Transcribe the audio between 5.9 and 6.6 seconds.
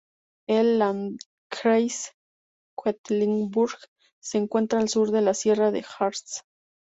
Harz.